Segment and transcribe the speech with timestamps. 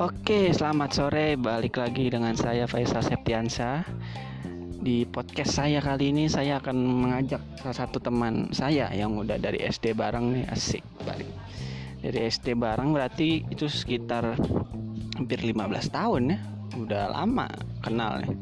[0.00, 1.36] Oke, selamat sore.
[1.36, 3.84] Balik lagi dengan saya Faisal Septiansa.
[4.80, 9.60] Di podcast saya kali ini saya akan mengajak salah satu teman saya yang udah dari
[9.60, 11.28] SD bareng nih asik balik.
[12.00, 14.40] Dari SD bareng berarti itu sekitar
[15.20, 16.38] hampir 15 tahun ya.
[16.80, 17.52] Udah lama
[17.84, 18.32] kenal nih.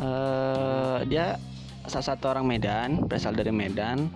[0.00, 1.36] uh, dia
[1.84, 4.08] salah satu orang Medan, berasal dari Medan.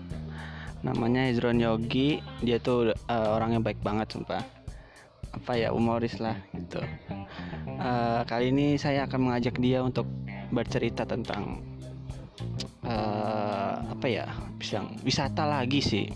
[0.89, 2.25] Namanya Izron Yogi.
[2.41, 4.64] Dia tuh uh, orangnya baik banget sumpah
[5.35, 6.79] apa ya humoris lah gitu.
[7.75, 10.07] Uh, kali ini saya akan mengajak dia untuk
[10.55, 11.59] bercerita tentang
[12.87, 14.27] uh, apa ya
[14.57, 16.07] bisa wisata lagi sih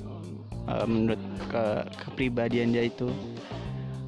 [0.70, 1.18] uh, menurut
[1.50, 1.64] ke
[2.06, 3.10] kepribadian dia itu.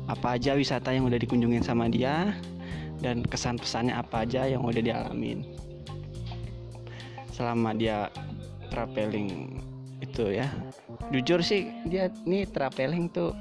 [0.06, 2.34] Apa aja wisata yang udah dikunjungin sama dia
[2.98, 5.46] dan kesan pesannya apa aja yang udah dialamin.
[7.30, 8.10] Selama dia
[8.74, 9.58] traveling
[10.02, 10.50] itu ya.
[11.14, 13.34] Jujur sih dia nih traveling tuh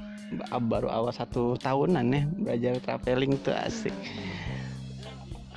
[0.62, 3.94] baru awal satu tahunan ya belajar traveling tuh asik.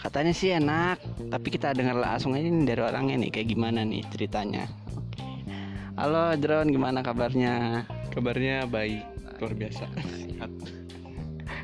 [0.03, 0.99] Katanya sih enak
[1.31, 4.67] tapi kita dengar langsung aja nih dari orangnya nih kayak gimana nih ceritanya?
[5.95, 7.85] Halo drone gimana kabarnya?
[8.11, 9.05] Kabarnya baik
[9.39, 9.85] luar biasa.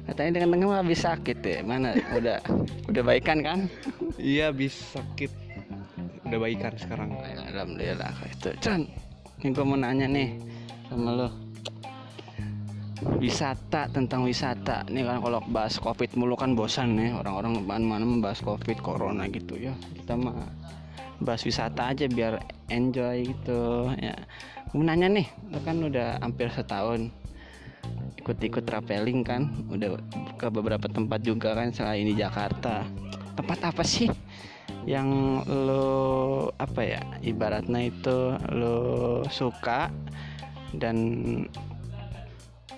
[0.07, 2.39] Katanya dengan dengar habis sakit ya mana udah
[2.87, 3.59] udah baikan kan?
[4.15, 5.31] Iya habis sakit.
[6.29, 7.11] Udah baikan sekarang.
[7.49, 8.49] Alhamdulillah itu.
[8.61, 8.85] Chan
[9.39, 10.35] ini gue mau nanya nih
[10.91, 11.48] sama lo
[13.19, 14.83] wisata tentang wisata.
[14.91, 19.55] Nih kan kalau bahas covid mulu kan bosan nih orang-orang mana-mana membahas covid corona gitu
[19.55, 19.73] ya.
[19.95, 20.35] Kita mah
[21.19, 22.39] bahas wisata aja biar
[22.71, 24.15] enjoy gitu ya.
[24.71, 27.11] Gue nanya nih lo kan udah hampir setahun
[28.19, 29.47] ikut-ikut traveling kan?
[29.71, 29.99] Udah
[30.35, 32.83] ke beberapa tempat juga kan selain di Jakarta.
[33.39, 34.11] Tempat apa sih
[34.83, 38.77] yang lo apa ya ibaratnya itu lo
[39.27, 39.91] suka
[40.75, 40.95] dan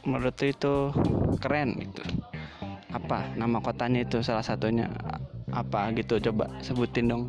[0.05, 0.89] menurut itu
[1.37, 2.03] keren gitu.
[2.91, 4.89] Apa nama kotanya itu salah satunya?
[5.51, 6.19] Apa gitu?
[6.19, 7.23] Coba sebutin dong.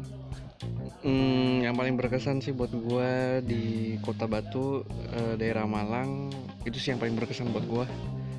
[1.02, 6.30] Hmm, yang paling berkesan sih buat gue di kota Batu eh, daerah Malang
[6.62, 7.86] itu sih yang paling berkesan buat gue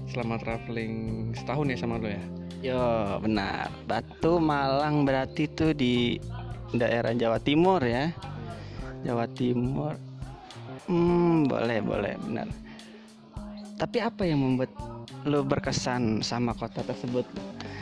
[0.07, 2.23] selama traveling setahun ya sama lo ya?
[2.63, 3.67] Yo benar.
[3.83, 6.15] Batu Malang berarti itu di
[6.71, 8.15] daerah Jawa Timur ya?
[9.03, 9.99] Jawa Timur.
[10.87, 12.47] Hmm boleh boleh benar
[13.83, 14.71] tapi apa yang membuat
[15.27, 17.27] lo berkesan sama kota tersebut?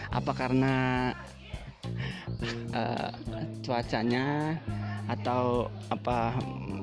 [0.09, 0.73] Apa karena
[2.73, 3.13] uh,
[3.63, 4.57] cuacanya
[5.06, 6.34] atau apa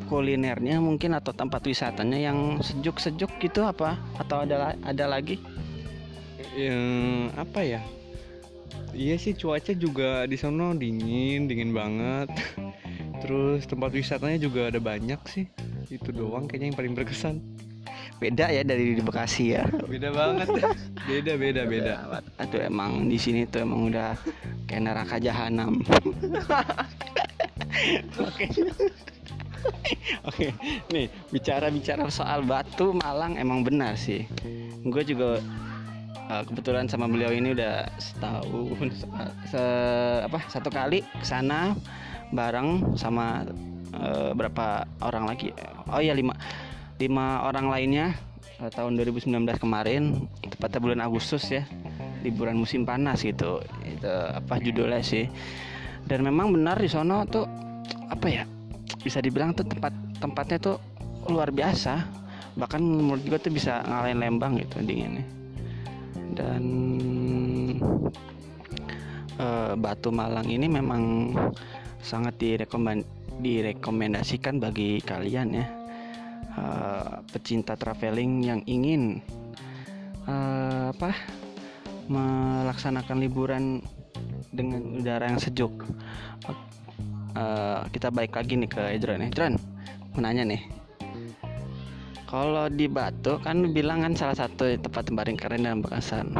[0.06, 3.98] kulinernya mungkin atau tempat wisatanya yang sejuk-sejuk gitu apa?
[4.22, 5.42] Atau ada ada lagi?
[6.54, 6.86] Yang
[7.34, 7.82] apa ya?
[8.94, 12.30] Iya sih cuaca juga di sana dingin dingin banget.
[13.26, 15.50] Terus tempat wisatanya juga ada banyak sih.
[15.90, 17.57] Itu doang kayaknya yang paling berkesan
[18.18, 19.64] beda ya dari di Bekasi ya.
[19.86, 20.48] Beda banget.
[21.06, 21.94] Beda beda beda.
[22.42, 24.18] Aduh emang di sini tuh emang udah
[24.66, 25.78] kayak neraka jahanam.
[28.18, 28.46] Oke.
[30.22, 30.54] Oke
[30.94, 34.26] nih bicara bicara soal batu Malang emang benar sih.
[34.86, 35.42] Gue juga
[36.30, 39.02] uh, kebetulan sama beliau ini udah setahun
[39.50, 39.62] se,
[40.24, 41.74] apa satu kali ke sana
[42.30, 43.46] bareng sama
[43.98, 45.50] uh, berapa orang lagi?
[45.90, 46.38] Oh ya lima
[46.98, 48.18] lima orang lainnya
[48.58, 49.30] uh, tahun 2019
[49.62, 51.62] kemarin tepatnya bulan Agustus ya
[52.22, 53.62] liburan musim panas gitu.
[53.86, 55.30] Itu apa judulnya sih.
[56.08, 57.46] Dan memang benar di sono tuh
[58.08, 58.44] apa ya
[59.04, 60.76] bisa dibilang tuh tempat tempatnya tuh
[61.30, 62.02] luar biasa.
[62.58, 65.22] Bahkan menurut gue tuh bisa ngalahin Lembang gitu dinginnya.
[66.34, 66.62] Dan
[69.38, 71.34] uh, Batu Malang ini memang
[72.02, 73.06] sangat direkomend
[73.38, 75.77] direkomendasikan bagi kalian ya
[76.58, 79.22] uh, pecinta traveling yang ingin
[80.26, 81.14] uh, apa
[82.10, 83.64] melaksanakan liburan
[84.50, 85.86] dengan udara yang sejuk.
[87.38, 89.54] Uh, kita balik lagi nih ke Edron Edron
[90.16, 90.62] mau nanya nih.
[92.28, 96.34] Kalau di Batu kan bilang kan salah satu tempat paling keren dan berkesan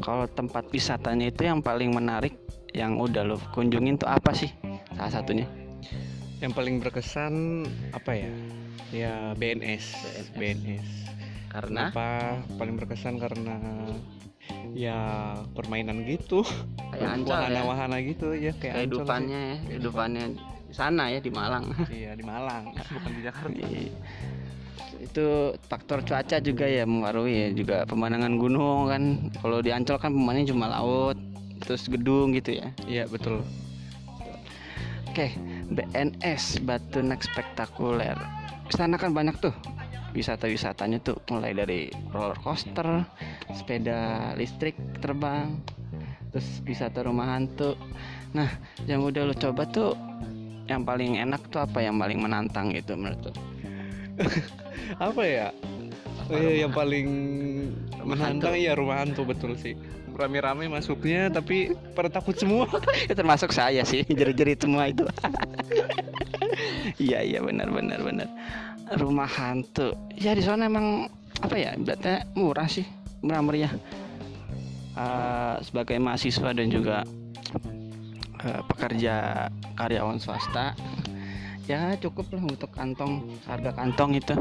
[0.00, 2.32] kalau tempat wisatanya itu yang paling menarik
[2.72, 4.48] yang udah lo kunjungin tuh apa sih?
[4.96, 5.44] Salah satunya.
[6.40, 8.30] Yang paling berkesan apa ya
[8.90, 10.88] ya BNS BNS, BNS.
[11.50, 11.90] karena?
[11.90, 13.58] Apa paling berkesan karena
[14.74, 14.98] ya
[15.54, 16.42] permainan gitu.
[16.94, 18.08] Kayak wahana-wahana ya?
[18.14, 20.24] gitu ya kayak kehidupannya ya kehidupannya
[20.70, 21.74] di sana ya di Malang.
[21.90, 23.50] Iya di Malang bukan di Jakarta.
[23.50, 23.90] Di,
[25.00, 29.02] itu faktor cuaca juga ya mengaruhi ya juga pemandangan gunung kan.
[29.38, 31.18] Kalau di Ancol kan pemandangannya cuma laut
[31.66, 32.70] terus gedung gitu ya.
[32.86, 33.42] Iya betul.
[35.10, 35.34] Oke
[35.74, 38.39] BNS Batu Next Spektakuler
[38.70, 39.54] sana kan banyak tuh.
[40.10, 43.06] Wisata-wisatanya tuh mulai dari roller coaster
[43.54, 45.54] sepeda listrik terbang
[46.30, 47.78] terus wisata rumah hantu.
[48.34, 48.50] Nah
[48.84, 49.94] yang udah lo coba tuh
[50.66, 53.32] yang paling enak tuh apa yang paling menantang gitu menurut lo
[54.98, 55.48] apa ya?
[56.20, 57.06] Apa Eh, yang paling
[57.96, 58.66] rumah menantang hantu.
[58.66, 59.74] ya rumah hantu betul sih.
[60.10, 62.66] Rame-rame masuknya tapi pada takut semua.
[63.06, 65.06] Itu termasuk saya sih jerit-jerit semua itu
[67.02, 68.28] iya iya benar benar benar.
[68.96, 69.94] Rumah hantu.
[70.18, 71.06] Ya di sana emang
[71.40, 72.84] apa ya berarti murah sih
[73.22, 73.72] murah meriah.
[75.00, 77.06] Eh, sebagai mahasiswa dan juga
[78.42, 79.46] eh, pekerja
[79.78, 80.74] karyawan swasta
[81.70, 84.34] ya cukup lah untuk kantong harga kantong itu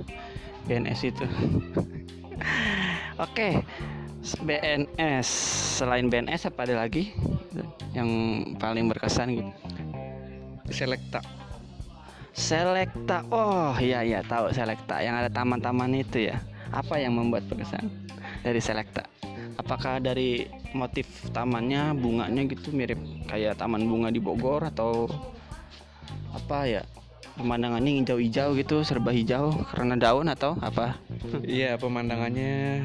[0.65, 1.25] BNS itu.
[3.23, 3.61] Oke
[4.19, 5.27] BNS
[5.79, 7.15] selain BNS apa ada lagi
[7.95, 8.09] yang
[8.59, 9.51] paling berkesan gitu?
[10.73, 11.23] Selekta
[12.33, 13.25] Selekta.
[13.33, 16.37] Oh iya iya tahu Selekta yang ada taman-taman itu ya.
[16.69, 17.89] Apa yang membuat berkesan
[18.45, 19.05] dari Selekta?
[19.57, 25.09] Apakah dari motif tamannya bunganya gitu mirip kayak taman bunga di Bogor atau
[26.31, 26.83] apa ya?
[27.39, 30.99] Pemandangannya hijau-hijau gitu serba hijau karena daun atau apa?
[31.45, 32.83] Iya pemandangannya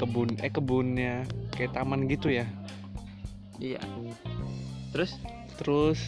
[0.00, 1.24] kebun eh kebunnya
[1.54, 2.46] kayak taman gitu ya.
[3.60, 3.80] Iya.
[4.90, 5.20] Terus
[5.60, 6.00] terus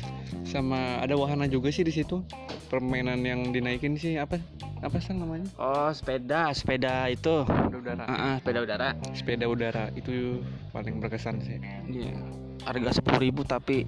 [0.48, 2.24] sama ada wahana juga sih di situ.
[2.72, 4.40] Permainan yang dinaikin sih apa
[4.80, 5.44] apa sih namanya?
[5.60, 6.48] Oh sepeda.
[6.56, 7.44] Sepeda itu.
[7.44, 8.04] Sepeda udara.
[8.08, 8.88] Ah, ah, sepeda udara.
[9.12, 9.84] sepeda udara.
[9.92, 10.40] Itu
[10.72, 11.60] paling berkesan sih.
[11.92, 12.16] Iya.
[12.62, 13.82] harga sepuluh ribu tapi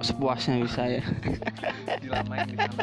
[0.00, 1.04] sepuasnya bisa ya.
[2.02, 2.82] Dilamain di sana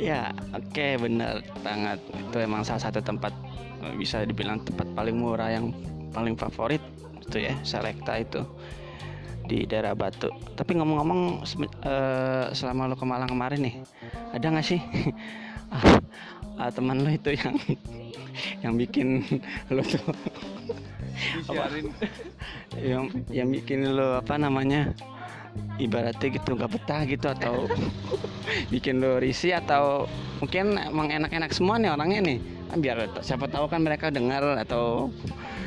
[0.00, 2.00] Ya, oke benar banget.
[2.16, 3.36] Itu emang salah satu tempat
[4.00, 5.68] bisa dibilang tempat paling murah yang
[6.16, 6.80] paling favorit
[7.28, 8.40] itu ya, Selekta itu
[9.46, 10.28] di daerah Batu.
[10.54, 11.46] Tapi ngomong-ngomong
[11.86, 13.74] eh, selama lo ke Malang kemarin nih,
[14.34, 14.82] ada nggak sih
[15.74, 15.98] ah,
[16.58, 17.56] ah, teman lo itu yang
[18.60, 19.24] yang bikin
[19.72, 20.04] lo tuh
[21.16, 21.88] disiarin
[22.76, 24.92] yang yang bikin lo apa namanya
[25.80, 27.64] ibaratnya gitu nggak betah gitu atau
[28.68, 30.04] bikin lo risih atau
[30.40, 32.38] mungkin emang enak-enak semua nih orangnya nih.
[32.66, 35.08] Kan biar siapa tahu kan mereka dengar atau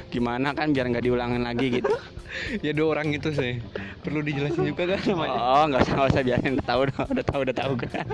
[0.09, 1.89] gimana kan biar nggak diulangin lagi gitu.
[2.61, 3.57] Ya dua orang itu sih.
[4.05, 6.53] Perlu dijelasin juga kan namanya oh nggak usah nggak usah biarin.
[6.61, 7.71] Udah tahu udah tahu udah tahu.
[7.73, 8.07] Kan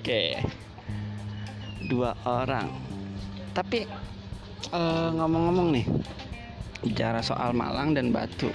[0.00, 0.22] oke.
[1.84, 2.72] Dua orang.
[3.52, 3.84] Tapi
[4.72, 5.84] eh, ngomong-ngomong nih
[6.80, 8.48] bicara soal Malang dan Batu.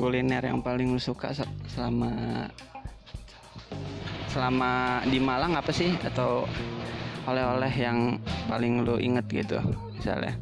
[0.00, 2.48] Kuliner yang paling lu suka se- selama
[4.32, 5.92] selama di Malang apa sih?
[6.00, 6.48] Atau
[7.28, 8.16] oleh-oleh yang
[8.48, 9.60] paling lu inget gitu
[10.00, 10.34] misalnya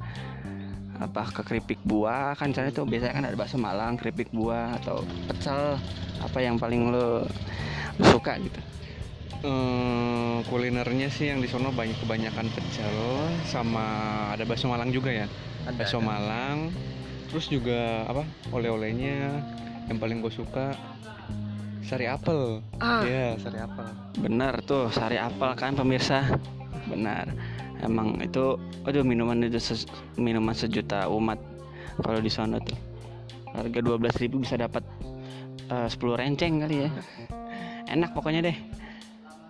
[0.99, 2.34] apa ke keripik buah.
[2.38, 5.78] Kan misalnya tuh biasanya kan ada bakso Malang keripik buah atau pecel
[6.19, 7.22] apa yang paling lu,
[7.99, 8.60] lu suka gitu?
[9.38, 12.94] Eh, kulinernya sih yang di sono banyak kebanyakan pecel
[13.46, 13.87] sama
[14.34, 15.26] ada bakso Malang juga ya.
[15.78, 16.75] Bakso Malang
[17.31, 19.44] terus juga apa oleh-olehnya
[19.87, 20.75] yang paling gue suka
[21.87, 22.61] sari apel.
[22.82, 23.06] Ah.
[23.06, 23.87] Iya, sari apel.
[24.19, 26.26] Benar tuh sari apel kan pemirsa?
[26.90, 27.31] Benar
[27.82, 29.88] emang itu aduh minuman itu ses-
[30.19, 31.38] minuman sejuta umat
[32.02, 32.78] kalau di sana tuh.
[33.48, 34.84] Harga 12.000 bisa dapat
[35.72, 36.90] eh, 10 renceng kali ya.
[37.94, 38.56] Enak pokoknya deh.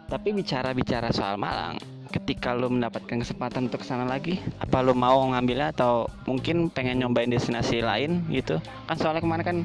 [0.08, 1.76] Tapi bicara-bicara soal Malang
[2.08, 7.04] ketika lo mendapatkan kesempatan untuk ke sana lagi apa lo mau ngambilnya atau mungkin pengen
[7.04, 8.56] nyobain destinasi lain gitu?
[8.88, 9.58] Kan soalnya kemarin kan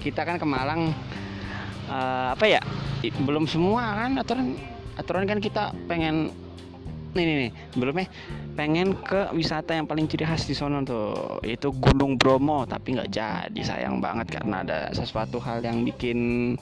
[0.00, 0.96] kita kan ke Malang
[1.92, 2.60] eh, apa ya
[3.20, 4.56] belum semua kan aturan
[4.96, 6.32] aturan kan kita pengen
[7.14, 7.50] nih nih, nih.
[7.76, 8.06] Belumnya
[8.54, 12.64] pengen ke wisata yang paling ciri khas di sono tuh itu Gunung Bromo.
[12.66, 16.54] Tapi nggak jadi sayang banget karena ada sesuatu hal yang bikin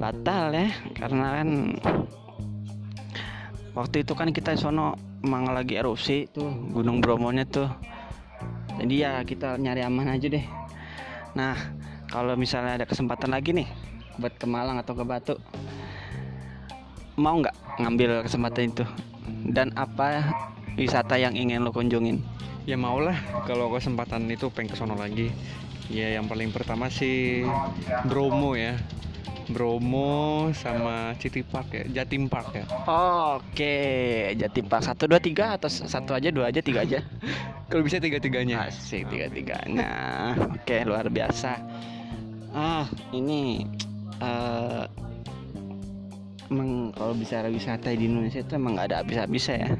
[0.00, 0.68] batal ya.
[0.94, 1.48] Karena kan
[3.76, 7.70] waktu itu kan kita di sono emang lagi erupsi tuh Gunung Bromonya tuh.
[8.78, 10.46] Jadi ya kita nyari aman aja deh.
[11.34, 11.54] Nah
[12.08, 13.68] kalau misalnya ada kesempatan lagi nih
[14.18, 15.34] buat ke Malang atau ke Batu
[17.18, 18.84] mau nggak ngambil kesempatan itu
[19.48, 20.34] dan apa
[20.78, 22.22] wisata yang ingin lo kunjungin?
[22.68, 23.16] Ya maulah
[23.48, 25.32] kalau kesempatan itu pengen ke sono lagi.
[25.88, 27.48] Ya yang paling pertama sih
[28.04, 28.76] Bromo ya.
[29.48, 32.64] Bromo sama City Park ya Jatim Park ya.
[33.32, 33.76] Oke
[34.36, 34.84] Jatim Park.
[34.84, 37.00] Satu dua tiga atau satu aja dua aja tiga aja?
[37.72, 38.68] Kalau bisa tiga-tiganya.
[38.68, 39.88] Asik tiga tiganya
[40.36, 41.56] oke luar biasa.
[42.52, 42.84] Ah
[43.16, 43.64] ini
[44.20, 45.07] eh
[46.48, 49.70] emang kalau bicara wisata di Indonesia itu emang nggak ada habis-habisnya ya.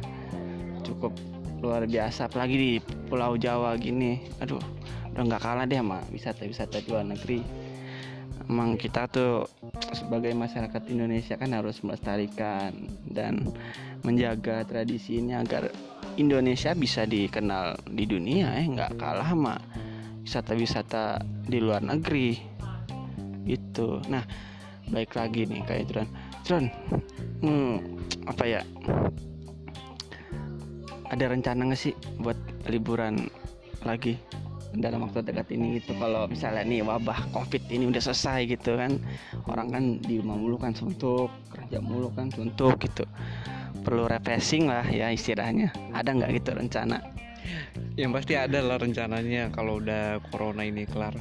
[0.85, 1.13] Cukup
[1.59, 2.73] luar biasa apalagi di
[3.09, 4.21] Pulau Jawa gini.
[4.41, 4.61] Aduh
[5.13, 7.41] udah nggak kalah deh sama wisata-wisata di luar negeri.
[8.49, 9.45] Emang kita tuh
[9.93, 12.73] sebagai masyarakat Indonesia kan harus melestarikan
[13.05, 13.53] dan
[14.01, 15.69] menjaga tradisi ini agar
[16.17, 18.65] Indonesia bisa dikenal di dunia ya.
[18.65, 19.55] Nggak kalah sama
[20.25, 22.41] wisata-wisata di luar negeri.
[23.45, 24.25] Itu nah
[24.89, 26.09] baik lagi nih kayak Tron
[26.49, 26.65] Tron
[27.45, 27.77] hmm,
[28.25, 28.65] apa ya?
[31.13, 31.93] Ada rencana nggak sih
[32.25, 32.41] buat
[32.73, 33.29] liburan
[33.85, 34.17] lagi
[34.73, 35.93] dalam waktu dekat ini gitu?
[36.01, 38.97] Kalau misalnya nih wabah covid ini udah selesai gitu kan
[39.45, 43.05] orang kan di rumah mulu kan suntuk kerja mulu kan suntuk gitu.
[43.85, 45.69] Perlu refreshing lah ya istilahnya.
[45.93, 47.05] Ada nggak gitu rencana?
[48.01, 51.13] Yang pasti ada lah rencananya kalau udah corona ini kelar.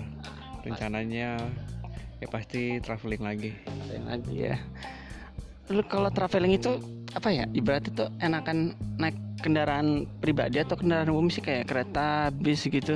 [0.63, 1.35] Rencananya
[2.23, 3.51] ya pasti traveling lagi.
[3.67, 4.55] Traveling lagi ya
[5.67, 6.79] lu kalau traveling itu
[7.11, 12.63] apa ya ibarat itu enakan naik kendaraan pribadi atau kendaraan umum sih kayak kereta bis
[12.63, 12.95] gitu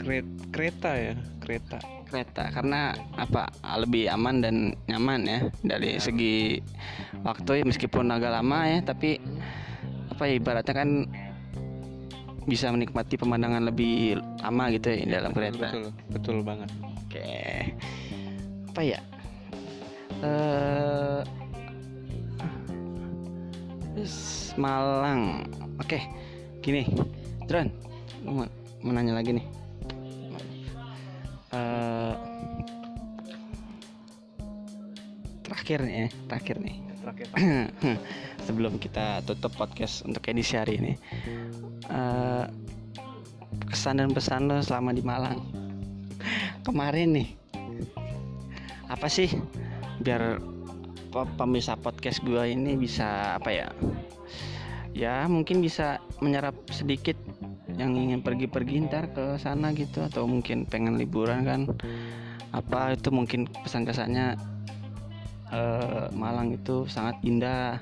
[0.00, 1.78] Kret- kereta ya kereta
[2.10, 3.46] kereta karena apa
[3.78, 4.56] lebih aman dan
[4.90, 6.58] nyaman ya dari segi
[7.22, 9.22] waktu ya meskipun agak lama ya tapi
[10.10, 10.90] apa ya ibaratnya kan
[12.50, 16.70] bisa menikmati pemandangan lebih lama gitu ya dalam kereta betul betul banget
[17.10, 17.26] Oke.
[18.70, 19.02] Apa ya?
[20.20, 21.22] Eh
[24.58, 25.46] Malang.
[25.80, 26.00] Oke.
[26.60, 26.84] Gini.
[27.48, 27.72] Dron,
[28.22, 28.44] mau,
[28.84, 29.46] mau nanya lagi nih.
[31.50, 32.14] Eh
[35.44, 36.76] terakhir nih ya, terakhir nih.
[37.00, 37.28] terakhir
[38.46, 40.92] Sebelum kita tutup podcast untuk edisi hari ini.
[41.88, 42.44] Eh
[43.70, 45.38] kesan dan pesan lo selama di Malang
[46.66, 47.28] kemarin nih
[48.90, 49.30] apa sih
[50.00, 50.40] biar
[51.12, 53.68] pe- pemirsa podcast gua ini bisa apa ya
[54.90, 57.14] ya mungkin bisa menyerap sedikit
[57.78, 60.02] yang ingin pergi-pergi ntar ke sana gitu.
[60.04, 61.60] Atau mungkin pengen liburan kan.
[62.50, 64.34] Apa itu mungkin pesan kesannya
[65.54, 67.78] eh, Malang itu sangat indah.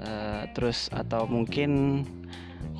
[0.00, 2.02] Eh, terus atau mungkin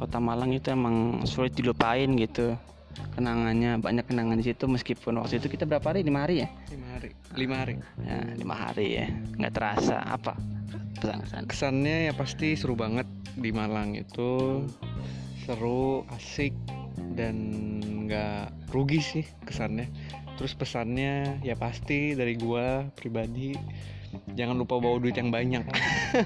[0.00, 2.56] kota Malang itu emang sulit dilupain gitu
[3.14, 6.06] kenangannya banyak kenangan di situ meskipun waktu itu kita berapa hari?
[6.06, 6.48] Lima hari ya?
[6.70, 7.08] Lima hari.
[7.36, 7.74] Lima hari.
[8.02, 9.06] Ya lima hari ya.
[9.38, 9.96] Nggak terasa.
[10.04, 10.34] Apa
[11.00, 14.62] pesan kesan kesannya ya pasti seru banget di Malang itu.
[15.46, 16.52] Seru asik
[17.16, 17.36] dan
[18.06, 19.88] nggak rugi sih kesannya.
[20.36, 23.52] Terus pesannya ya pasti dari gua pribadi
[24.34, 25.62] jangan lupa bawa duit yang banyak.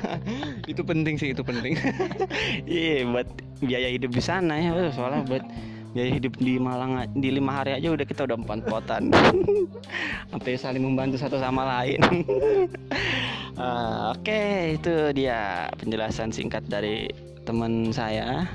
[0.73, 1.77] Itu penting sih itu penting.
[2.65, 3.29] Iya buat
[3.61, 4.73] biaya hidup di sana ya.
[4.93, 5.45] Soalnya buat
[5.95, 9.15] biaya hidup di Malang di lima hari aja udah kita udah empat potan.
[10.35, 12.03] Sampai saling membantu satu sama lain.
[13.55, 17.07] Ah, oke itu dia penjelasan singkat dari
[17.47, 18.51] teman saya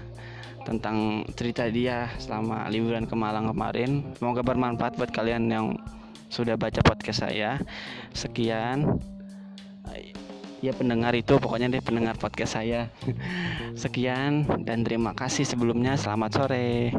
[0.67, 4.03] tentang cerita dia selama liburan ke Malang kemarin.
[4.19, 5.79] Semoga bermanfaat buat kalian yang
[6.27, 7.63] sudah baca podcast saya.
[8.12, 9.00] Sekian.
[10.60, 12.91] Ya pendengar itu pokoknya deh pendengar podcast saya.
[13.88, 15.96] Sekian dan terima kasih sebelumnya.
[15.96, 16.91] Selamat sore